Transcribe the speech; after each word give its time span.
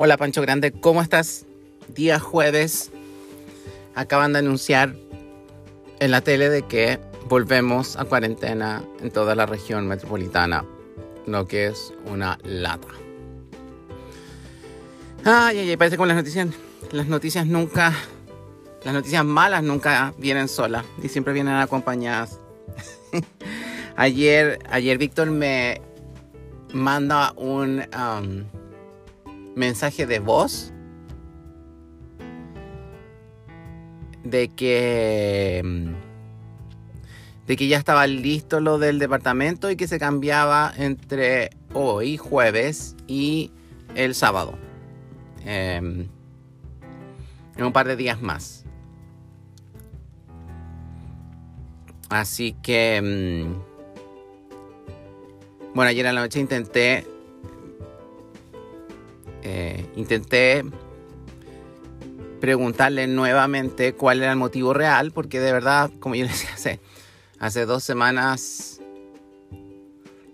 Hola 0.00 0.16
Pancho 0.16 0.42
Grande, 0.42 0.70
¿cómo 0.70 1.02
estás? 1.02 1.44
Día 1.88 2.20
jueves. 2.20 2.92
Acaban 3.96 4.32
de 4.32 4.38
anunciar 4.38 4.94
en 5.98 6.12
la 6.12 6.20
tele 6.20 6.50
de 6.50 6.62
que 6.62 7.00
volvemos 7.28 7.96
a 7.96 8.04
cuarentena 8.04 8.84
en 9.00 9.10
toda 9.10 9.34
la 9.34 9.44
región 9.44 9.88
metropolitana, 9.88 10.64
lo 11.26 11.48
que 11.48 11.66
es 11.66 11.92
una 12.06 12.38
lata. 12.44 12.86
Ay, 15.24 15.58
ay, 15.58 15.70
ay, 15.70 15.76
parece 15.76 15.96
como 15.96 16.06
las 16.06 16.16
noticias. 16.16 16.46
Las 16.92 17.08
noticias 17.08 17.44
nunca. 17.48 17.92
Las 18.84 18.94
noticias 18.94 19.24
malas 19.24 19.64
nunca 19.64 20.14
vienen 20.16 20.46
solas 20.46 20.84
y 21.02 21.08
siempre 21.08 21.32
vienen 21.32 21.54
acompañadas. 21.54 22.38
ayer, 23.96 24.60
ayer 24.70 24.96
Víctor 24.96 25.32
me 25.32 25.82
manda 26.72 27.32
un. 27.36 27.84
Um, 27.92 28.67
mensaje 29.58 30.06
de 30.06 30.20
voz 30.20 30.72
de 34.24 34.48
que 34.48 35.62
mm, 35.64 36.08
de 37.46 37.56
que 37.56 37.66
ya 37.66 37.78
estaba 37.78 38.06
listo 38.06 38.60
lo 38.60 38.78
del 38.78 38.98
departamento 38.98 39.70
y 39.70 39.76
que 39.76 39.88
se 39.88 39.98
cambiaba 39.98 40.72
entre 40.76 41.50
hoy 41.72 42.18
jueves 42.18 42.94
y 43.06 43.50
el 43.94 44.14
sábado. 44.14 44.58
Em, 45.46 46.08
en 47.56 47.64
un 47.64 47.72
par 47.72 47.88
de 47.88 47.96
días 47.96 48.20
más. 48.20 48.66
Así 52.10 52.54
que 52.62 53.00
mm, 53.02 53.68
bueno 55.74 55.88
ayer 55.88 56.04
en 56.06 56.14
la 56.14 56.20
noche 56.20 56.40
intenté 56.40 57.17
eh, 59.50 59.86
intenté 59.96 60.62
preguntarle 62.38 63.06
nuevamente 63.06 63.94
cuál 63.94 64.22
era 64.22 64.32
el 64.32 64.36
motivo 64.36 64.74
real, 64.74 65.10
porque 65.10 65.40
de 65.40 65.52
verdad, 65.52 65.90
como 66.00 66.14
yo 66.14 66.24
le 66.24 66.30
decía 66.30 66.50
hace, 66.52 66.80
hace 67.38 67.64
dos 67.64 67.82
semanas, 67.82 68.82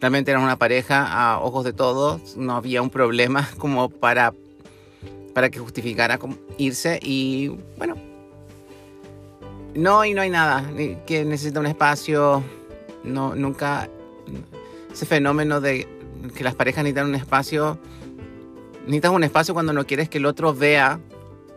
realmente 0.01 0.33
era 0.33 0.41
una 0.41 0.59
pareja 0.59 1.07
a 1.07 1.39
ojos 1.39 1.65
de 1.65 1.73
todos, 1.73 2.37
no 2.37 2.57
había 2.57 2.83
un 2.83 2.91
problema 2.91 3.49
como 3.59 3.89
para, 3.89 4.35
para 5.33 5.49
que 5.49 5.61
justificara 5.61 6.19
irse 6.59 6.99
y 7.01 7.57
bueno, 7.79 7.95
no 9.77 10.05
y 10.05 10.13
no 10.13 10.23
hay 10.23 10.31
nada, 10.31 10.69
que 11.07 11.25
necesita 11.25 11.61
un 11.61 11.67
espacio, 11.67 12.43
no, 13.05 13.37
nunca, 13.37 13.89
ese 14.93 15.07
fenómeno 15.07 15.61
de 15.61 15.87
que 16.35 16.43
las 16.43 16.57
parejas 16.57 16.83
necesitan 16.83 17.07
un 17.07 17.15
espacio, 17.15 17.79
necesitas 18.85 19.11
un 19.11 19.25
espacio 19.25 19.55
cuando 19.55 19.73
no 19.73 19.87
quieres 19.87 20.09
que 20.09 20.19
el 20.19 20.27
otro 20.27 20.55
vea 20.55 21.01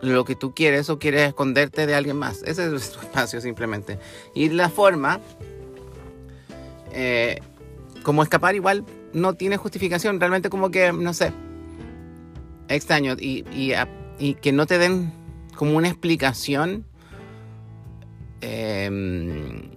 lo 0.01 0.25
que 0.25 0.35
tú 0.35 0.53
quieres 0.53 0.89
o 0.89 0.99
quieres 0.99 1.27
esconderte 1.27 1.85
de 1.85 1.95
alguien 1.95 2.17
más. 2.17 2.43
Ese 2.43 2.73
es 2.73 2.91
tu 2.91 2.99
espacio 3.01 3.41
simplemente. 3.41 3.99
Y 4.33 4.49
la 4.49 4.69
forma, 4.69 5.19
eh, 6.91 7.39
como 8.03 8.23
escapar 8.23 8.55
igual, 8.55 8.85
no 9.13 9.33
tiene 9.33 9.57
justificación. 9.57 10.19
Realmente 10.19 10.49
como 10.49 10.71
que, 10.71 10.91
no 10.93 11.13
sé, 11.13 11.33
extraño. 12.67 13.15
Y, 13.19 13.43
que 14.41 14.51
no 14.51 14.65
te 14.65 14.77
den 14.77 15.11
como 15.55 15.77
una 15.77 15.87
explicación. 15.87 16.85
Em, 18.41 19.71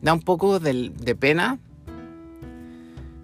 da 0.00 0.14
un 0.14 0.22
poco 0.22 0.58
de, 0.60 0.90
de 0.94 1.14
pena. 1.14 1.58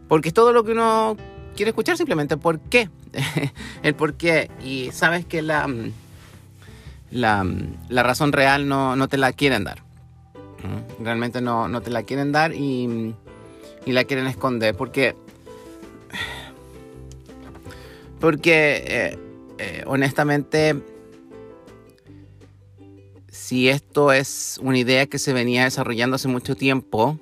Porque 0.08 0.28
es 0.28 0.34
todo 0.34 0.52
lo 0.52 0.64
que 0.64 0.72
uno 0.72 1.16
quiere 1.54 1.70
escuchar 1.70 1.96
simplemente 1.96 2.36
por 2.36 2.60
qué. 2.60 2.90
el 3.82 3.94
por 3.94 4.14
qué. 4.14 4.50
Y 4.62 4.90
sabes 4.92 5.24
que 5.24 5.42
la, 5.42 5.68
la, 7.10 7.46
la 7.88 8.02
razón 8.02 8.32
real 8.32 8.68
no, 8.68 8.96
no, 8.96 9.08
te 9.08 9.16
la 9.16 9.32
quieren 9.32 9.64
dar. 9.64 9.82
Realmente 10.98 11.40
no, 11.40 11.68
no 11.68 11.82
te 11.82 11.90
la 11.90 12.04
quieren 12.04 12.32
dar 12.32 12.54
y, 12.54 13.14
y 13.86 13.92
la 13.92 14.04
quieren 14.04 14.26
esconder. 14.26 14.74
Porque. 14.74 15.14
Porque 18.20 18.84
eh, 18.86 19.18
eh, 19.58 19.84
honestamente. 19.86 20.76
Si 23.28 23.68
esto 23.68 24.12
es 24.12 24.60
una 24.62 24.78
idea 24.78 25.06
que 25.06 25.18
se 25.18 25.32
venía 25.32 25.64
desarrollando 25.64 26.16
hace 26.16 26.28
mucho 26.28 26.54
tiempo, 26.54 27.18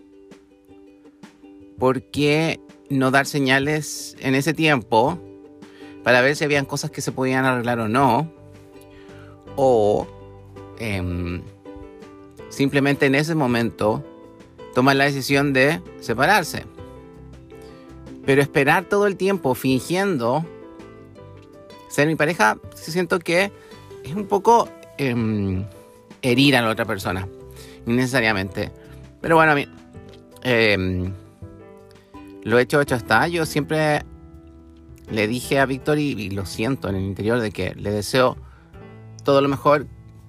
¿por 1.78 2.02
qué 2.02 2.60
no 2.92 3.10
dar 3.10 3.26
señales 3.26 4.16
en 4.20 4.34
ese 4.34 4.54
tiempo 4.54 5.18
para 6.04 6.20
ver 6.20 6.36
si 6.36 6.44
habían 6.44 6.64
cosas 6.64 6.90
que 6.90 7.00
se 7.00 7.12
podían 7.12 7.44
arreglar 7.44 7.80
o 7.80 7.88
no. 7.88 8.30
O 9.56 10.06
em, 10.78 11.42
simplemente 12.48 13.06
en 13.06 13.14
ese 13.14 13.34
momento 13.34 14.04
tomar 14.74 14.96
la 14.96 15.04
decisión 15.04 15.52
de 15.52 15.80
separarse. 16.00 16.64
Pero 18.24 18.40
esperar 18.40 18.84
todo 18.84 19.06
el 19.06 19.16
tiempo 19.16 19.54
fingiendo 19.54 20.46
ser 21.88 22.06
mi 22.06 22.16
pareja, 22.16 22.58
siento 22.74 23.18
que 23.18 23.52
es 24.04 24.14
un 24.14 24.26
poco 24.26 24.68
em, 24.96 25.64
herir 26.22 26.56
a 26.56 26.62
la 26.62 26.70
otra 26.70 26.84
persona. 26.84 27.28
Innecesariamente. 27.86 28.70
Pero 29.20 29.36
bueno, 29.36 29.52
a 29.52 29.54
mí... 29.54 29.66
Em, 30.42 31.12
lo 32.42 32.58
hecho, 32.58 32.80
hecho 32.80 32.94
está. 32.94 33.28
Yo 33.28 33.46
siempre 33.46 34.04
le 35.10 35.26
dije 35.26 35.60
a 35.60 35.66
Víctor 35.66 35.98
y, 35.98 36.30
lo 36.30 36.46
siento 36.46 36.88
en 36.88 36.96
el 36.96 37.02
interior 37.02 37.40
de 37.40 37.50
que 37.50 37.74
le 37.74 37.90
deseo 37.90 38.36
todo 39.24 39.40
lo 39.40 39.48
mejor 39.48 39.86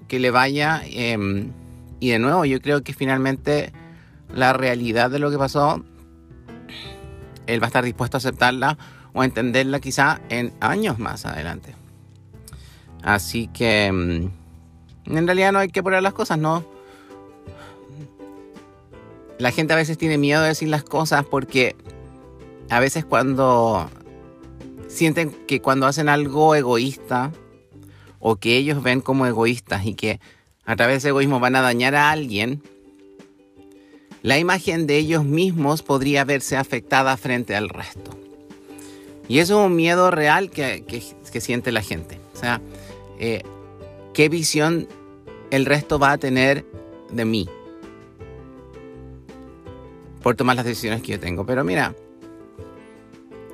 que 0.08 0.20
le 0.20 0.32
vaya. 0.32 0.82
Em, 0.86 1.52
y 2.00 2.10
de 2.10 2.20
nuevo, 2.20 2.46
yo 2.46 2.60
creo 2.62 2.84
que 2.84 2.94
finalmente 2.94 3.72
la 4.34 4.54
realidad 4.54 5.10
de 5.10 5.20
lo 5.20 5.32
que 5.32 5.38
pasó, 5.38 5.84
él 7.48 7.62
va 7.62 7.66
a 7.66 7.68
estar 7.68 7.84
dispuesto 7.84 8.18
a 8.18 8.20
aceptarla 8.20 8.78
o 9.14 9.22
a 9.22 9.26
entenderla 9.26 9.80
quizá 9.80 10.22
en 10.30 10.54
años 10.60 11.00
más 11.00 11.26
adelante. 11.26 11.76
Así 13.04 13.48
que 13.48 13.86
em, 13.86 14.32
en 15.06 15.28
realidad 15.28 15.52
no 15.52 15.60
hay 15.60 15.70
que 15.70 15.84
poner 15.84 16.02
las 16.04 16.14
cosas, 16.14 16.38
no. 16.38 16.66
La 19.40 19.52
gente 19.52 19.74
a 19.74 19.76
veces 19.76 19.98
tiene 19.98 20.18
miedo 20.18 20.42
de 20.42 20.50
decir 20.50 20.70
las 20.70 20.84
cosas 20.84 21.26
porque 21.26 21.76
a 22.74 22.80
veces 22.80 23.06
cuando 23.06 23.88
sienten 24.88 25.30
que 25.46 25.62
cuando 25.62 25.86
hacen 25.86 26.10
algo 26.10 26.56
egoísta 26.56 27.32
o 28.18 28.38
que 28.38 28.58
ellos 28.58 28.82
ven 28.82 29.00
como 29.00 29.28
egoístas 29.28 29.86
y 29.86 29.94
que 29.94 30.20
a 30.66 30.76
través 30.76 30.96
de 30.96 30.98
ese 30.98 31.10
egoísmo 31.10 31.40
van 31.40 31.56
a 31.56 31.62
dañar 31.62 31.94
a 31.94 32.10
alguien, 32.10 32.64
la 34.24 34.40
imagen 34.40 34.88
de 34.88 34.98
ellos 34.98 35.24
mismos 35.24 35.84
podría 35.84 36.24
verse 36.24 36.58
afectada 36.58 37.16
frente 37.16 37.56
al 37.56 37.70
resto. 37.70 38.18
Y 39.28 39.38
eso 39.38 39.60
es 39.60 39.68
un 39.68 39.76
miedo 39.76 40.10
real 40.10 40.50
que, 40.50 40.84
siente 41.40 41.72
la 41.72 41.84
gente. 41.84 42.18
O 42.34 42.38
sea, 42.38 42.60
eh, 43.20 43.44
¿qué 44.16 44.30
visión 44.30 44.88
el 45.52 45.68
resto 45.68 46.00
va 46.00 46.14
a 46.14 46.18
tener 46.18 46.66
de 47.12 47.26
mí? 47.26 47.48
Por 50.24 50.36
tomar 50.36 50.56
las 50.56 50.66
decisiones 50.66 51.04
que 51.04 51.12
yo 51.12 51.20
tengo. 51.20 51.46
Pero 51.46 51.64
mira, 51.64 51.94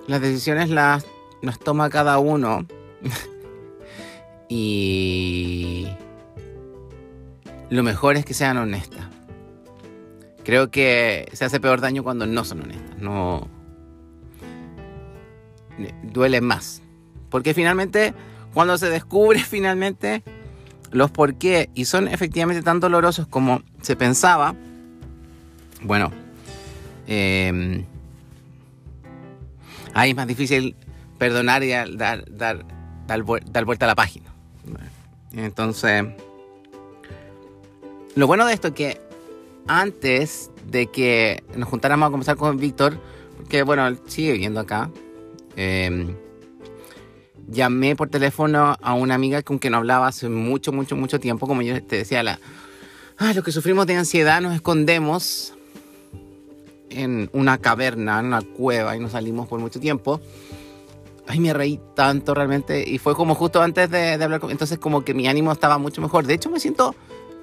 las 0.10 0.22
decisiones 0.22 0.70
las 0.72 1.06
nos 1.44 1.60
toma 1.60 1.90
cada 1.90 2.18
uno. 2.18 2.66
y 4.50 5.88
lo 7.70 7.84
mejor 7.84 8.18
es 8.18 8.26
que 8.26 8.34
sean 8.34 8.58
honestas. 8.58 9.06
Creo 10.44 10.72
que 10.72 11.30
se 11.34 11.46
hace 11.46 11.60
peor 11.60 11.80
daño 11.80 12.04
cuando 12.04 12.26
no 12.26 12.44
son 12.44 12.64
honestas. 12.64 12.98
No 12.98 13.48
duele 16.02 16.42
más. 16.42 16.82
Porque 17.30 17.54
finalmente, 17.54 18.16
cuando 18.56 18.80
se 18.80 18.90
descubre 18.90 19.40
finalmente 19.48 20.24
los 20.92 21.12
por 21.12 21.36
qué 21.36 21.70
y 21.76 21.86
son 21.86 22.08
efectivamente 22.08 22.64
tan 22.64 22.80
dolorosos 22.80 23.28
como 23.28 23.62
se 23.84 23.96
pensaba, 23.96 24.56
bueno, 25.84 26.12
eh, 27.06 27.86
ahí 29.94 30.12
es 30.12 30.16
más 30.16 30.28
difícil 30.28 30.76
perdonar 31.18 31.64
y 31.64 31.70
dar, 31.70 31.96
dar, 31.96 32.26
dar, 32.30 32.66
dar 33.08 33.66
vuelta 33.66 33.86
a 33.86 33.88
la 33.88 33.96
página. 33.96 34.34
Entonces, 35.34 36.06
lo 38.16 38.28
bueno 38.28 38.46
de 38.46 38.54
esto 38.54 38.70
es 38.70 38.74
que 38.74 39.02
antes 39.68 40.52
de 40.66 40.88
que 40.88 41.44
nos 41.56 41.70
juntáramos 41.70 42.08
a 42.08 42.12
conversar 42.12 42.38
con 42.38 42.58
Víctor, 42.58 43.00
que 43.50 43.64
bueno, 43.64 43.88
él 43.88 44.00
sigue 44.08 44.34
viviendo 44.34 44.60
acá, 44.60 44.90
em, 45.56 46.16
llamé 47.48 47.96
por 47.96 48.10
teléfono 48.10 48.76
a 48.82 48.94
una 48.94 49.16
amiga 49.16 49.42
con 49.44 49.60
quien 49.60 49.72
no 49.72 49.78
hablaba 49.78 50.08
hace 50.08 50.30
mucho, 50.30 50.72
mucho, 50.72 50.96
mucho 50.96 51.20
tiempo, 51.20 51.48
como 51.48 51.62
yo 51.62 51.82
te 51.84 51.98
decía, 51.98 52.24
la, 52.24 52.40
ah, 53.18 53.34
los 53.34 53.44
que 53.44 53.52
sufrimos 53.52 53.86
de 53.88 53.96
ansiedad 53.96 54.42
nos 54.42 54.56
escondemos 54.56 55.54
en 56.90 57.30
una 57.34 57.58
caverna, 57.58 58.20
en 58.20 58.28
una 58.28 58.42
cueva 58.42 58.96
y 58.96 59.00
no 59.00 59.10
salimos 59.10 59.48
por 59.48 59.60
mucho 59.60 59.80
tiempo. 59.80 60.20
ay, 61.28 61.40
me 61.40 61.54
reí 61.54 61.80
tanto 61.96 62.34
realmente. 62.34 62.84
Y 62.88 62.98
fue 62.98 63.16
como 63.16 63.36
justo 63.36 63.62
antes 63.62 63.90
de, 63.90 64.14
hablar 64.14 64.40
con... 64.40 64.52
Entonces 64.52 64.80
como 64.80 65.04
que 65.04 65.14
mi 65.14 65.28
ánimo 65.28 65.52
estaba 65.52 65.78
mucho 65.78 66.02
mejor. 66.02 66.26
De 66.26 66.34
hecho 66.34 66.50
me 66.50 66.60
siento 66.60 66.96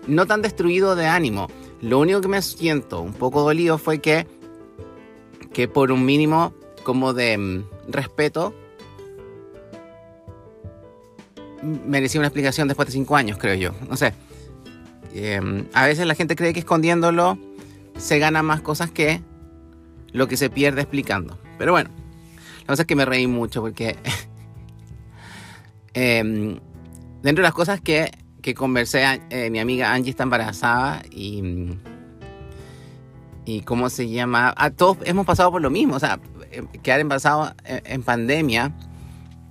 no 0.07 0.27
tan 0.27 0.43
destruido 0.43 0.97
de 0.97 1.07
ánimo. 1.07 1.49
Lo 1.81 1.99
único 1.99 2.21
que 2.21 2.29
me 2.29 2.43
siento 2.43 3.01
un 3.01 3.13
poco 3.13 3.43
dolido 3.43 3.79
fue 3.79 4.01
que, 4.01 4.27
que 5.53 5.69
por 5.69 5.93
un 5.93 6.05
mínimo 6.05 6.53
como 6.83 7.13
de 7.13 7.37
mm, 7.37 7.65
respeto, 7.89 8.55
merecía 11.63 12.21
una 12.21 12.29
explicación 12.29 12.69
después 12.69 12.87
de 12.87 12.93
cinco 12.93 13.17
años, 13.17 13.39
creo 13.39 13.55
yo. 13.55 13.73
No 13.89 13.97
sé. 13.97 14.15
Em, 15.15 15.67
a 15.73 15.87
veces 15.87 16.07
la 16.07 16.15
gente 16.15 16.37
cree 16.37 16.53
que 16.53 16.61
escondiéndolo 16.61 17.39
se 17.97 18.19
gana 18.19 18.43
más 18.43 18.61
cosas 18.61 18.91
que 18.91 19.23
lo 20.17 20.27
que 20.29 20.37
se 20.37 20.49
pierde 20.49 20.81
explicando. 20.81 21.39
Pero 21.59 21.73
bueno, 21.73 21.91
la 22.61 22.67
cosa 22.67 22.83
es 22.83 22.87
que 22.87 22.97
me 22.97 23.05
reí 23.05 23.27
mucho 23.27 23.61
porque 23.61 23.97
em, 25.95 26.59
dentro 27.23 27.43
de 27.43 27.49
las 27.49 27.55
cosas 27.55 27.81
que, 27.81 28.11
que 28.41 28.55
conversé, 28.55 29.05
eh, 29.29 29.51
mi 29.51 29.59
amiga 29.59 29.93
Angie 29.93 30.11
está 30.11 30.25
embarazada 30.25 31.03
y... 31.11 31.77
¿Y 33.49 33.61
cómo 33.61 33.91
se 33.91 34.09
llama? 34.09 34.53
A 34.57 34.71
todos 34.71 34.99
hemos 35.05 35.25
pasado 35.25 35.53
por 35.53 35.63
lo 35.63 35.71
mismo, 35.71 35.95
o 35.95 36.01
sea, 36.01 36.19
eh, 36.51 36.65
quedar 36.83 36.99
embarazado 36.99 37.55
en 37.65 38.03
pandemia, 38.03 38.73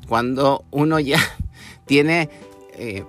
cuando 0.10 0.66
uno 0.72 1.00
ya 1.00 1.20
tiene 1.86 2.30
eh, 2.74 3.06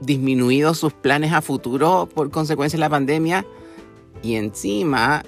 disminuido 0.00 0.74
sus 0.74 0.92
planes 0.92 1.32
a 1.32 1.42
futuro 1.42 2.08
por 2.14 2.30
consecuencia 2.30 2.76
de 2.76 2.82
la 2.82 2.88
pandemia 2.88 3.44
y 4.22 4.36
encima 4.36 5.24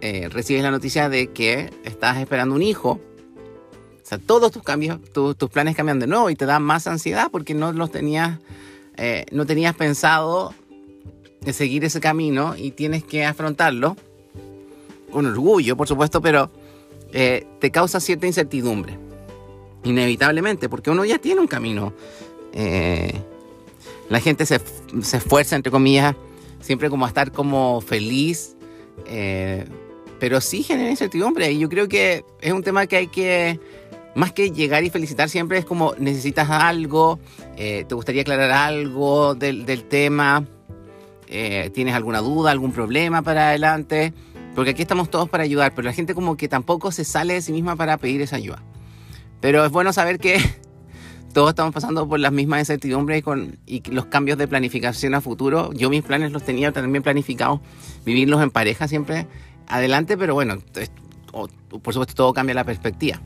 eh, 0.00 0.28
recibes 0.30 0.62
la 0.62 0.70
noticia 0.70 1.08
de 1.08 1.28
que 1.28 1.70
estás 1.84 2.18
esperando 2.18 2.54
un 2.54 2.62
hijo. 2.62 3.00
O 4.02 4.06
sea, 4.08 4.18
todos 4.18 4.52
tus 4.52 4.62
cambios, 4.62 4.98
tus 5.12 5.50
planes 5.50 5.76
cambian 5.76 5.98
de 5.98 6.06
nuevo 6.06 6.30
y 6.30 6.36
te 6.36 6.46
da 6.46 6.58
más 6.58 6.86
ansiedad 6.86 7.28
porque 7.30 7.54
no 7.54 7.72
los 7.72 7.90
tenías, 7.90 8.38
eh, 8.96 9.26
no 9.32 9.44
tenías 9.44 9.74
pensado 9.74 10.54
de 11.42 11.52
seguir 11.52 11.84
ese 11.84 12.00
camino 12.00 12.54
y 12.56 12.70
tienes 12.70 13.04
que 13.04 13.24
afrontarlo 13.24 13.96
con 15.10 15.26
orgullo, 15.26 15.76
por 15.76 15.86
supuesto, 15.86 16.20
pero 16.20 16.50
te 17.10 17.70
causa 17.70 18.00
cierta 18.00 18.26
incertidumbre, 18.26 18.98
inevitablemente, 19.84 20.68
porque 20.68 20.90
uno 20.90 21.06
ya 21.06 21.18
tiene 21.18 21.40
un 21.40 21.46
camino 21.46 21.94
eh, 22.52 23.12
la 24.08 24.20
gente 24.20 24.46
se, 24.46 24.56
esfuerza, 24.56 25.56
entre 25.56 25.70
comillas, 25.70 26.14
siempre 26.60 26.90
como 26.90 27.04
a 27.04 27.08
estar 27.08 27.30
como 27.32 27.80
feliz, 27.80 28.56
eh, 29.06 29.66
pero 30.18 30.40
sí 30.40 30.62
genera 30.62 30.90
incertidumbre. 30.90 31.50
Y 31.52 31.58
yo 31.58 31.68
creo 31.68 31.88
que 31.88 32.24
es 32.40 32.52
un 32.52 32.62
tema 32.62 32.86
que 32.86 32.96
hay 32.96 33.06
que, 33.08 33.60
más 34.14 34.32
que 34.32 34.50
llegar 34.50 34.84
y 34.84 34.90
felicitar, 34.90 35.28
siempre 35.28 35.58
es 35.58 35.64
como 35.64 35.94
necesitas 35.98 36.50
algo, 36.50 37.18
eh, 37.56 37.84
te 37.88 37.94
gustaría 37.94 38.22
aclarar 38.22 38.50
algo 38.50 39.34
del, 39.34 39.66
del 39.66 39.84
tema, 39.84 40.44
tienes 41.26 41.94
alguna 41.94 42.20
duda, 42.20 42.50
algún 42.50 42.72
problema 42.72 43.20
para 43.22 43.48
adelante, 43.48 44.14
porque 44.54 44.70
aquí 44.70 44.82
estamos 44.82 45.10
todos 45.10 45.28
para 45.28 45.44
ayudar, 45.44 45.72
pero 45.74 45.86
la 45.86 45.92
gente 45.92 46.14
como 46.14 46.36
que 46.36 46.48
tampoco 46.48 46.90
se 46.90 47.04
sale 47.04 47.34
de 47.34 47.42
sí 47.42 47.52
misma 47.52 47.76
para 47.76 47.96
pedir 47.96 48.22
esa 48.22 48.36
ayuda. 48.36 48.62
Pero 49.40 49.64
es 49.64 49.70
bueno 49.70 49.92
saber 49.92 50.18
que 50.18 50.38
todos 51.32 51.50
estamos 51.50 51.72
pasando 51.72 52.08
por 52.08 52.18
las 52.18 52.32
mismas 52.32 52.60
incertidumbres 52.60 53.18
y, 53.20 53.22
con, 53.22 53.58
y 53.66 53.82
los 53.90 54.06
cambios 54.06 54.38
de 54.38 54.48
planificación 54.48 55.14
a 55.14 55.20
futuro. 55.20 55.72
Yo 55.74 55.90
mis 55.90 56.02
planes 56.02 56.32
los 56.32 56.42
tenía 56.42 56.72
también 56.72 57.02
planificados, 57.02 57.60
vivirlos 58.04 58.42
en 58.42 58.50
pareja 58.50 58.88
siempre 58.88 59.26
adelante, 59.68 60.16
pero 60.16 60.34
bueno, 60.34 60.58
por 61.30 61.94
supuesto 61.94 62.14
todo 62.14 62.32
cambia 62.32 62.54
la 62.54 62.64
perspectiva. 62.64 63.20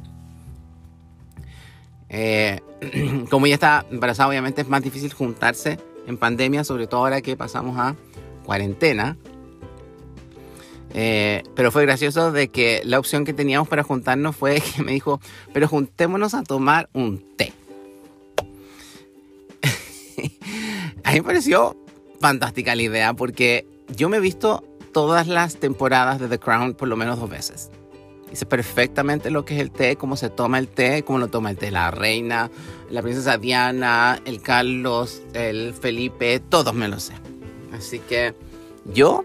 Eh, 2.09 2.61
como 3.31 3.47
ya 3.47 3.55
está 3.55 3.87
embarazada, 3.91 4.29
obviamente 4.29 4.61
es 4.61 4.69
más 4.69 4.83
difícil 4.83 5.13
juntarse 5.13 5.79
en 6.07 6.19
pandemia, 6.19 6.65
sobre 6.65 6.87
todo 6.87 7.01
ahora 7.01 7.21
que 7.23 7.37
pasamos 7.37 7.79
a 7.79 7.97
cuarentena. 8.45 9.17
Eh, 10.95 11.43
pero 11.55 11.73
fue 11.73 11.87
gracioso 11.87 12.33
de 12.33 12.49
que 12.49 12.83
la 12.85 12.99
opción 12.99 13.25
que 13.25 13.33
teníamos 13.33 13.67
para 13.67 13.83
juntarnos 13.83 14.37
fue 14.37 14.61
que 14.77 14.83
me 14.83 14.93
dijo, 14.93 15.21
pero 15.53 15.67
juntémonos 15.69 16.35
a 16.35 16.43
tomar 16.43 16.91
un 16.93 17.25
té. 17.37 17.53
a 21.05 21.13
mí 21.13 21.21
me 21.21 21.23
pareció 21.23 21.77
fantástica 22.21 22.77
la 22.77 22.83
idea 22.83 23.15
porque 23.15 23.67
yo 23.97 24.09
me 24.09 24.19
he 24.19 24.21
visto 24.21 24.65
todas 24.93 25.27
las 25.27 25.57
temporadas 25.57 26.21
de 26.21 26.29
The 26.29 26.39
Crown 26.39 26.75
por 26.75 26.89
lo 26.89 26.97
menos 26.97 27.19
dos 27.19 27.31
veces. 27.31 27.71
Y 28.31 28.37
sé 28.37 28.47
perfectamente 28.47 29.31
lo 29.31 29.45
que 29.45 29.55
es 29.55 29.61
el 29.61 29.71
té, 29.71 29.97
cómo 29.97 30.17
se 30.17 30.31
toma 30.31 30.59
el 30.59 30.69
té, 30.69 31.03
cómo 31.05 31.19
lo 31.19 31.29
toma 31.29 31.51
el 31.51 31.59
té 31.59 31.71
la 31.71 31.91
reina, 31.91 32.51
la 32.91 33.03
princesa 33.03 33.37
Diana, 33.37 34.21
el 34.25 34.41
Carlos, 34.41 35.23
el 35.35 35.75
Felipe, 35.75 36.41
todos 36.41 36.73
me 36.75 36.89
lo 36.89 36.99
sé. 36.99 37.13
Así 37.73 37.99
que 37.99 38.35
yo 38.87 39.25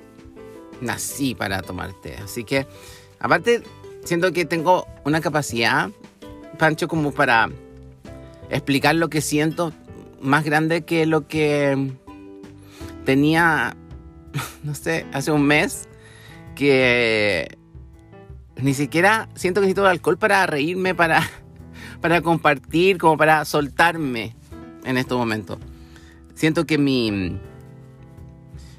nací 0.81 1.36
para 1.36 1.62
tomar 1.62 1.94
té. 1.94 2.18
Así 2.18 2.44
que, 2.44 2.68
aparte, 3.19 3.64
siento 4.04 4.31
que 4.34 4.46
tengo 4.46 4.88
una 5.06 5.22
capacidad, 5.22 5.90
Pancho, 6.58 6.88
como 6.88 7.12
para 7.12 7.50
explicar 8.50 8.96
lo 8.96 9.10
que 9.10 9.22
siento 9.22 9.72
más 10.22 10.44
grande 10.44 10.81
que 10.81 11.06
lo 11.06 11.28
que 11.28 11.92
tenía, 13.06 13.75
no 14.64 14.76
sé, 14.76 15.06
hace 15.14 15.32
un 15.32 15.44
mes, 15.44 15.88
que 16.56 17.58
ni 18.62 18.74
siquiera 18.74 19.30
siento 19.36 19.62
que 19.62 19.68
necesito 19.68 19.82
el 19.84 19.92
alcohol 19.92 20.18
para 20.18 20.46
reírme, 20.46 20.96
para, 20.96 21.22
para 22.02 22.22
compartir, 22.22 22.98
como 22.98 23.18
para 23.18 23.46
soltarme 23.46 24.36
en 24.84 24.98
estos 24.98 25.18
momentos. 25.18 25.60
Siento 26.34 26.66
que 26.66 26.78
mi, 26.78 27.40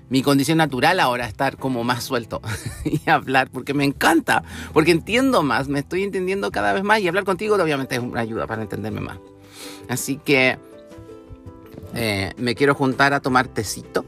mi 0.09 0.23
condición 0.23 0.59
natural 0.59 1.01
ahora 1.01 1.25
es 1.25 1.31
estar 1.31 1.57
como 1.57 1.85
más 1.85 2.05
suelto 2.05 2.41
y 2.85 3.09
hablar, 3.09 3.51
porque 3.51 3.75
me 3.75 3.85
encanta, 3.85 4.43
porque 4.73 4.91
entiendo 4.91 5.43
más, 5.43 5.69
me 5.69 5.81
estoy 5.81 6.03
entendiendo 6.03 6.51
cada 6.51 6.73
vez 6.73 6.83
más 6.83 7.01
y 7.01 7.09
hablar 7.09 7.25
contigo 7.25 7.57
obviamente 7.57 7.97
es 7.97 8.01
una 8.01 8.21
ayuda 8.21 8.47
para 8.47 8.63
entenderme 8.63 9.01
más. 9.01 9.19
Así 9.89 10.17
que 10.17 10.59
eh, 11.95 12.33
me 12.37 12.55
quiero 12.55 12.75
juntar 12.75 13.13
a 13.15 13.21
tomar 13.21 13.49
tecito. 13.49 14.05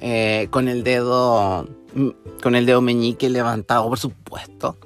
Eh, 0.00 0.48
con 0.50 0.68
el 0.68 0.84
dedo. 0.84 1.68
Mm, 1.94 2.10
con 2.42 2.54
el 2.54 2.66
dedo 2.66 2.80
meñique 2.80 3.28
levantado, 3.28 3.88
por 3.88 3.98
supuesto. 3.98 4.76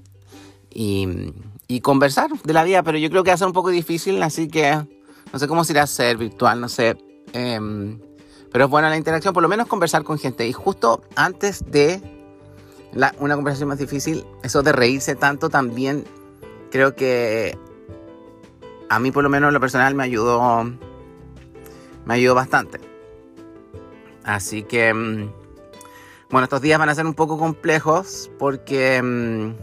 Y, 0.73 1.33
y, 1.69 1.81
conversar 1.81 2.31
de 2.45 2.53
la 2.53 2.65
vida. 2.65 2.83
Pero 2.83 2.99
yo 2.99 3.11
creo 3.11 3.25
que 3.25 3.31
va 3.31 3.35
a 3.35 3.39
ser 3.39 3.47
un 3.47 3.53
poco 3.53 3.71
difícil, 3.71 4.23
así 4.23 4.49
que. 4.49 4.79
No 5.33 5.39
sé 5.39 5.47
cómo 5.47 5.65
se 5.65 5.73
irá 5.73 5.83
a 5.83 5.85
hacer 5.85 6.17
virtual, 6.17 6.61
no 6.61 6.69
sé. 6.69 6.97
Em, 7.33 8.01
pero 8.53 8.65
es 8.65 8.71
buena 8.71 8.91
la 8.91 8.97
interacción, 8.97 9.33
por 9.33 9.43
lo 9.43 9.49
menos 9.49 9.69
conversar 9.69 10.03
con 10.03 10.19
gente. 10.19 10.47
Y 10.47 10.53
justo 10.53 11.03
antes 11.15 11.65
de 11.71 12.01
una 13.21 13.37
conversación 13.37 13.69
más 13.69 13.79
difícil, 13.79 14.25
eso 14.43 14.63
de 14.63 14.73
reírse 14.73 15.15
tanto 15.15 15.49
también 15.49 16.05
creo 16.71 16.97
que 16.97 17.57
a 18.89 18.99
mí 18.99 19.13
por 19.13 19.23
lo 19.23 19.31
menos 19.31 19.49
en 19.49 19.55
lo 19.55 19.61
personal 19.61 19.95
me 19.95 20.03
ayudó 20.03 20.65
me 22.05 22.15
ayudó 22.15 22.35
bastante. 22.35 22.90
Así 24.35 24.63
que, 24.63 24.95
mm, 24.95 25.33
bueno, 26.31 26.45
estos 26.45 26.61
días 26.61 26.79
van 26.79 26.89
a 26.89 26.95
ser 26.95 27.05
un 27.07 27.15
poco 27.15 27.37
complejos 27.39 28.31
porque 28.39 29.03
mm, 29.03 29.55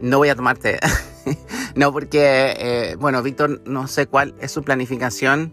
no 0.00 0.18
voy 0.18 0.30
a 0.30 0.36
tomar 0.36 0.56
té. 0.56 0.78
no, 1.74 1.92
porque, 1.92 2.54
eh, 2.58 2.96
bueno, 2.98 3.22
Víctor 3.22 3.60
no 3.66 3.86
sé 3.86 4.06
cuál 4.06 4.34
es 4.40 4.50
su 4.52 4.62
planificación 4.62 5.52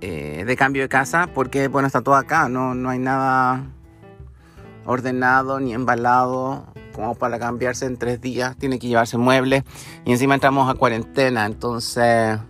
eh, 0.00 0.44
de 0.46 0.56
cambio 0.56 0.82
de 0.82 0.88
casa 0.88 1.28
porque, 1.32 1.68
bueno, 1.68 1.86
está 1.86 2.00
todo 2.02 2.16
acá, 2.16 2.48
no, 2.48 2.74
no 2.74 2.90
hay 2.90 2.98
nada 2.98 3.66
ordenado 4.86 5.60
ni 5.60 5.74
embalado 5.74 6.66
como 6.92 7.14
para 7.14 7.38
cambiarse 7.38 7.86
en 7.86 7.96
tres 7.96 8.20
días, 8.20 8.56
tiene 8.56 8.80
que 8.80 8.88
llevarse 8.88 9.16
muebles 9.16 9.62
y 10.04 10.10
encima 10.10 10.34
entramos 10.34 10.68
a 10.68 10.74
cuarentena, 10.74 11.46
entonces 11.46 12.40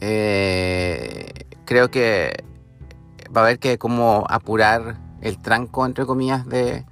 eh, 0.00 1.43
creo 1.64 1.90
que 1.90 2.44
va 3.34 3.42
a 3.42 3.44
haber 3.44 3.58
que 3.58 3.78
como 3.78 4.24
apurar 4.28 4.98
el 5.20 5.38
tranco, 5.38 5.86
entre 5.86 6.06
comillas, 6.06 6.46
de, 6.46 6.84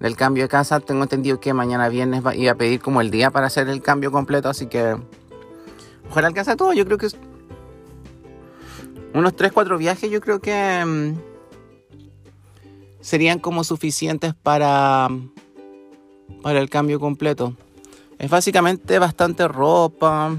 del 0.00 0.16
cambio 0.16 0.44
de 0.44 0.48
casa. 0.48 0.80
Tengo 0.80 1.02
entendido 1.02 1.40
que 1.40 1.54
mañana 1.54 1.88
viernes 1.88 2.24
va, 2.24 2.34
iba 2.34 2.52
a 2.52 2.56
pedir 2.56 2.80
como 2.80 3.00
el 3.00 3.10
día 3.10 3.30
para 3.30 3.46
hacer 3.46 3.68
el 3.68 3.82
cambio 3.82 4.10
completo, 4.12 4.48
así 4.48 4.66
que 4.66 4.96
ojalá 6.10 6.28
alcance 6.28 6.56
todo. 6.56 6.72
Yo 6.72 6.84
creo 6.84 6.98
que 6.98 7.06
es 7.06 7.16
unos 9.14 9.34
3-4 9.34 9.78
viajes, 9.78 10.10
yo 10.10 10.20
creo 10.20 10.40
que 10.40 10.84
mm, 10.84 11.14
serían 13.00 13.38
como 13.38 13.64
suficientes 13.64 14.34
para, 14.34 15.08
para 16.42 16.60
el 16.60 16.68
cambio 16.68 17.00
completo. 17.00 17.56
Es 18.18 18.30
básicamente 18.30 18.98
bastante 18.98 19.46
ropa 19.46 20.36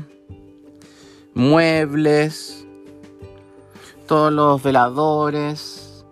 muebles, 1.38 2.67
todos 4.08 4.34
los 4.34 4.64
veladores. 4.64 6.06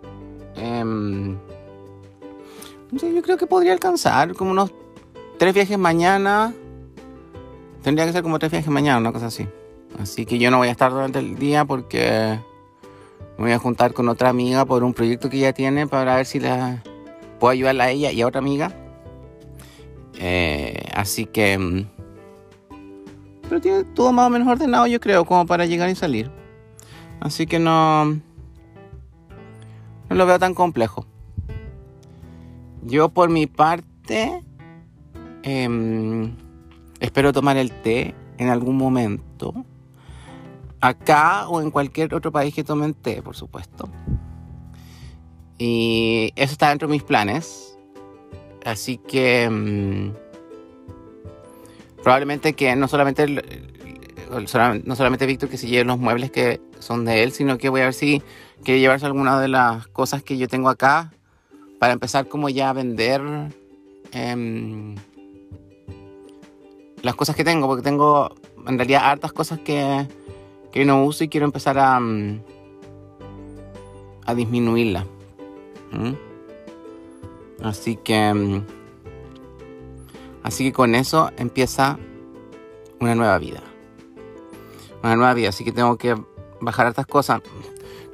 Em, 0.54 1.36
yo 2.92 3.22
creo 3.22 3.36
que 3.36 3.46
podría 3.46 3.72
alcanzar 3.72 4.34
como 4.34 4.52
unos 4.52 4.72
tres 5.38 5.54
viajes 5.54 5.78
mañana. 5.78 6.54
Tendría 7.82 8.06
que 8.06 8.12
ser 8.12 8.22
como 8.22 8.38
tres 8.38 8.52
viajes 8.52 8.70
mañana, 8.70 8.98
una 8.98 9.12
cosa 9.12 9.26
así. 9.26 9.48
Así 9.98 10.26
que 10.26 10.38
yo 10.38 10.50
no 10.50 10.58
voy 10.58 10.68
a 10.68 10.72
estar 10.72 10.92
durante 10.92 11.18
el 11.18 11.36
día 11.36 11.64
porque 11.64 12.38
me 13.38 13.44
voy 13.44 13.52
a 13.52 13.58
juntar 13.58 13.92
con 13.92 14.08
otra 14.08 14.28
amiga 14.28 14.64
por 14.64 14.84
un 14.84 14.94
proyecto 14.94 15.28
que 15.28 15.38
ella 15.38 15.52
tiene 15.52 15.86
para 15.86 16.16
ver 16.16 16.26
si 16.26 16.40
la 16.40 16.82
puedo 17.40 17.52
ayudarla 17.52 17.84
a 17.84 17.90
ella 17.90 18.12
y 18.12 18.22
a 18.22 18.26
otra 18.26 18.40
amiga. 18.40 18.72
Eh, 20.18 20.88
así 20.94 21.26
que... 21.26 21.58
Mm, 21.58 21.86
pero 23.48 23.60
tiene 23.60 23.84
todo 23.84 24.12
más 24.12 24.26
o 24.26 24.30
menos 24.30 24.48
ordenado, 24.48 24.86
yo 24.86 24.98
creo, 25.00 25.24
como 25.24 25.46
para 25.46 25.66
llegar 25.66 25.88
y 25.88 25.94
salir. 25.94 26.30
Así 27.20 27.46
que 27.46 27.58
no... 27.58 28.04
No 30.08 30.14
lo 30.14 30.26
veo 30.26 30.38
tan 30.38 30.54
complejo. 30.54 31.06
Yo 32.82 33.08
por 33.08 33.28
mi 33.30 33.46
parte... 33.46 34.42
Em, 35.42 36.34
espero 37.00 37.32
tomar 37.32 37.56
el 37.56 37.70
té 37.70 38.14
en 38.38 38.48
algún 38.48 38.76
momento. 38.76 39.54
Acá 40.80 41.48
o 41.48 41.60
en 41.60 41.70
cualquier 41.70 42.14
otro 42.14 42.32
país 42.32 42.54
que 42.54 42.64
tomen 42.64 42.94
té, 42.94 43.22
por 43.22 43.36
supuesto. 43.36 43.88
Y 45.58 46.32
eso 46.36 46.52
está 46.52 46.68
dentro 46.68 46.88
de 46.88 46.92
mis 46.92 47.02
planes. 47.02 47.78
Así 48.64 48.98
que 48.98 49.48
mm, 49.48 50.12
probablemente 52.02 52.52
que 52.54 52.74
no 52.76 52.88
solamente 52.88 53.26
no 54.30 54.96
solamente 54.96 55.26
Víctor 55.26 55.48
que 55.48 55.58
se 55.58 55.66
lleve 55.66 55.84
los 55.84 55.98
muebles 55.98 56.30
que 56.30 56.60
son 56.78 57.04
de 57.04 57.22
él, 57.22 57.32
sino 57.32 57.58
que 57.58 57.68
voy 57.68 57.80
a 57.80 57.84
ver 57.84 57.94
si 57.94 58.22
quiere 58.64 58.80
llevarse 58.80 59.06
alguna 59.06 59.40
de 59.40 59.48
las 59.48 59.86
cosas 59.88 60.22
que 60.22 60.36
yo 60.38 60.48
tengo 60.48 60.68
acá 60.68 61.12
para 61.78 61.92
empezar 61.92 62.28
como 62.28 62.48
ya 62.48 62.70
a 62.70 62.72
vender 62.72 63.20
em, 64.12 64.94
las 67.02 67.14
cosas 67.14 67.36
que 67.36 67.44
tengo, 67.44 67.66
porque 67.66 67.82
tengo 67.82 68.34
en 68.66 68.78
realidad 68.78 69.02
hartas 69.04 69.32
cosas 69.32 69.60
que, 69.60 70.06
que 70.72 70.84
no 70.84 71.04
uso 71.04 71.24
y 71.24 71.28
quiero 71.28 71.46
empezar 71.46 71.78
a, 71.78 72.00
mm, 72.00 72.40
a 74.26 74.34
disminuirlas. 74.34 75.04
Así 77.62 77.96
que. 77.96 78.34
Mm, 78.34 78.64
así 80.42 80.64
que 80.64 80.72
con 80.72 80.94
eso 80.94 81.30
empieza 81.36 81.98
una 83.00 83.14
nueva 83.14 83.38
vida. 83.38 83.62
Una 85.02 85.16
nueva. 85.16 85.48
Así 85.48 85.64
que 85.64 85.72
tengo 85.72 85.96
que 85.96 86.16
bajar 86.60 86.86
estas 86.86 87.06
cosas. 87.06 87.40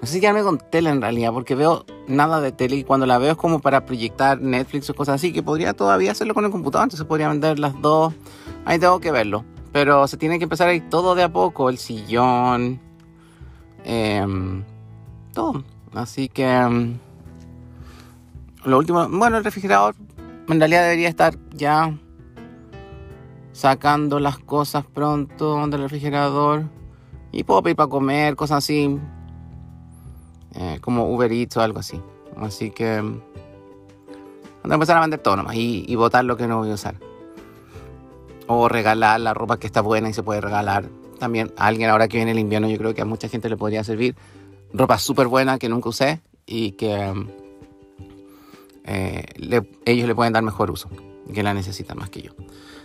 No 0.01 0.07
sé 0.07 0.15
si 0.15 0.21
quedarme 0.21 0.43
con 0.43 0.59
tele 0.59 0.91
en 0.91 1.01
realidad, 1.01 1.33
porque 1.33 1.55
veo 1.55 1.85
nada 2.09 2.41
de 2.41 2.51
tele 2.51 2.77
y 2.77 2.85
cuando 2.85 3.07
la 3.07 3.19
veo 3.19 3.33
es 3.33 3.37
como 3.37 3.61
para 3.61 3.87
proyectar 3.87 4.41
Netflix 4.41 4.91
o 4.91 4.95
cosas 4.95 5.17
así, 5.17 5.33
que 5.33 5.43
podría 5.43 5.75
todavía 5.75 6.11
hacerlo 6.11 6.35
con 6.35 6.45
el 6.45 6.51
computador, 6.51 6.87
entonces 6.87 7.07
podría 7.07 7.29
vender 7.29 7.59
las 7.61 7.81
dos. 7.81 8.13
Ahí 8.65 8.79
tengo 8.79 8.99
que 8.99 9.13
verlo. 9.13 9.45
Pero 9.73 10.07
se 10.09 10.17
tiene 10.17 10.39
que 10.39 10.45
empezar 10.45 10.69
a 10.69 10.75
ir 10.75 10.89
todo 10.91 11.15
de 11.15 11.23
a 11.23 11.33
poco, 11.33 11.71
el 11.71 11.79
sillón, 11.79 12.81
em, 13.85 14.65
todo. 15.33 15.63
Así 15.95 16.29
que... 16.29 16.51
Em, 16.51 16.99
lo 18.65 18.79
último, 18.79 19.09
bueno, 19.09 19.39
el 19.39 19.45
refrigerador 19.45 19.97
en 20.49 20.59
realidad 20.59 20.83
debería 20.83 21.09
estar 21.09 21.37
ya 21.53 21.97
sacando 23.53 24.19
las 24.19 24.39
cosas 24.39 24.85
pronto 24.85 25.67
del 25.67 25.81
refrigerador. 25.81 26.65
Y 27.31 27.45
puedo 27.45 27.63
pedir 27.63 27.77
para 27.77 27.89
comer, 27.89 28.37
cosas 28.37 28.59
así. 28.59 28.99
Eh, 30.55 30.79
como 30.81 31.09
Uber 31.13 31.33
Eats 31.33 31.57
o 31.57 31.61
algo 31.61 31.79
así. 31.79 32.01
Así 32.37 32.71
que... 32.71 33.01
Voy 33.01 34.71
a 34.71 34.75
empezar 34.75 34.97
a 34.97 35.01
vender 35.01 35.21
todo 35.21 35.37
nomás 35.37 35.57
y, 35.57 35.95
botar 35.97 36.25
lo 36.25 36.37
que 36.37 36.47
no 36.47 36.59
voy 36.59 36.71
a 36.71 36.75
usar. 36.75 36.95
O 38.47 38.69
regalar 38.69 39.21
la 39.21 39.35
ropa 39.35 39.59
que 39.59 39.67
está 39.67 39.81
buena 39.81 40.09
y 40.09 40.13
se 40.13 40.23
puede 40.23 40.41
regalar. 40.41 40.89
También 41.19 41.53
a 41.57 41.67
alguien 41.67 41.91
ahora 41.91 42.07
que 42.07 42.19
viene 42.19 42.31
el 42.31 42.39
invierno 42.39 42.69
yo 42.69 42.79
creo 42.79 42.95
que 42.95 43.03
a 43.03 43.05
mucha 43.05 43.29
gente 43.29 43.49
le 43.49 43.57
podría 43.57 43.83
servir. 43.83 44.15
Ropa 44.73 44.99
súper 44.99 45.27
buena 45.27 45.59
que 45.59 45.69
nunca 45.69 45.89
usé 45.89 46.21
y 46.47 46.73
que 46.73 47.13
eh, 48.85 49.25
ellos 49.85 50.07
le 50.07 50.15
pueden 50.15 50.33
dar 50.33 50.43
mejor 50.43 50.71
uso, 50.71 50.89
que 51.33 51.43
la 51.43 51.55
necesitan 51.55 51.99
más 51.99 52.11
que 52.11 52.23
yo. 52.23 52.33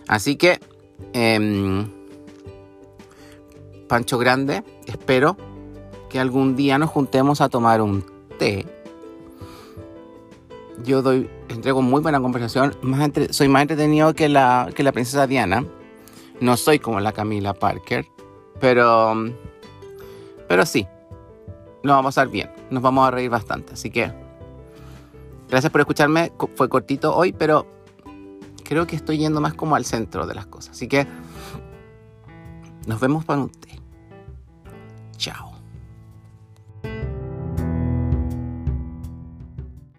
Así 0.07 0.35
que, 0.35 0.59
em, 1.13 1.89
Pancho 3.87 4.17
Grande, 4.17 4.63
espero 4.85 5.37
que 6.09 6.19
algún 6.19 6.55
día 6.55 6.77
nos 6.77 6.89
juntemos 6.89 7.41
a 7.41 7.49
tomar 7.49 7.81
un 7.81 8.05
té. 8.39 8.65
Yo 10.83 11.01
doy, 11.01 11.29
entrego 11.49 11.81
muy 11.81 12.01
buena 12.01 12.21
conversación, 12.21 12.75
más 12.81 13.09
soy 13.31 13.47
más 13.47 13.63
entretenido 13.63 14.13
que 14.13 14.29
la, 14.29 14.69
que 14.73 14.83
la 14.83 14.91
princesa 14.91 15.27
Diana. 15.27 15.65
No 16.39 16.55
soy 16.55 16.77
como 16.79 16.99
la 16.99 17.13
Camila 17.13 17.53
Parker, 17.53 18.05
pero, 18.59 19.15
pero 20.47 20.65
sí, 20.65 20.85
nos 21.83 21.95
vamos 21.95 22.17
a 22.17 22.21
estar 22.21 22.31
bien, 22.31 22.51
nos 22.69 22.83
vamos 22.83 23.07
a 23.07 23.11
reír 23.11 23.29
bastante. 23.31 23.73
Así 23.73 23.89
que 23.89 24.27
Gracias 25.49 25.71
por 25.71 25.81
escucharme. 25.81 26.31
Fue 26.55 26.67
cortito 26.69 27.15
hoy, 27.15 27.31
pero 27.31 27.65
creo 28.67 28.85
que 28.85 28.97
estoy 28.97 29.17
yendo 29.17 29.39
más 29.39 29.53
como 29.53 29.75
al 29.75 29.85
centro 29.85 30.27
de 30.27 30.35
las 30.35 30.45
cosas. 30.47 30.71
Así 30.71 30.87
que 30.87 31.07
nos 32.85 32.99
vemos 32.99 33.23
para 33.23 33.41
un 33.41 33.49
té. 33.49 33.79
Chao. 35.15 35.46